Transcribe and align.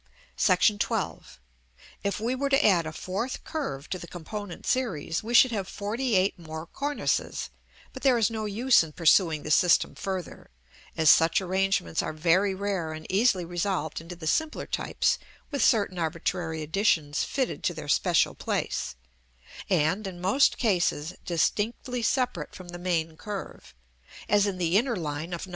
§XII. 1.27 1.37
If 2.03 2.19
we 2.19 2.33
were 2.33 2.49
to 2.49 2.65
add 2.65 2.87
a 2.87 2.91
fourth 2.91 3.43
curve 3.43 3.87
to 3.91 3.99
the 3.99 4.07
component 4.07 4.65
series, 4.65 5.21
we 5.21 5.35
should 5.35 5.51
have 5.51 5.67
forty 5.67 6.15
eight 6.15 6.39
more 6.39 6.65
cornices: 6.65 7.51
but 7.93 8.01
there 8.01 8.17
is 8.17 8.31
no 8.31 8.45
use 8.45 8.81
in 8.81 8.93
pursuing 8.93 9.43
the 9.43 9.51
system 9.51 9.93
further, 9.93 10.49
as 10.97 11.11
such 11.11 11.39
arrangements 11.39 12.01
are 12.01 12.13
very 12.13 12.55
rare 12.55 12.93
and 12.93 13.05
easily 13.11 13.45
resolved 13.45 14.01
into 14.01 14.15
the 14.15 14.25
simpler 14.25 14.65
types 14.65 15.19
with 15.51 15.63
certain 15.63 15.99
arbitrary 15.99 16.63
additions 16.63 17.23
fitted 17.23 17.61
to 17.65 17.75
their 17.75 17.87
special 17.87 18.33
place; 18.33 18.95
and, 19.69 20.07
in 20.07 20.19
most 20.19 20.57
cases, 20.57 21.13
distinctly 21.27 22.01
separate 22.01 22.55
from 22.55 22.69
the 22.69 22.79
main 22.79 23.15
curve, 23.15 23.75
as 24.27 24.47
in 24.47 24.57
the 24.57 24.77
inner 24.77 24.95
line 24.95 25.31
of 25.31 25.45
No. 25.45 25.49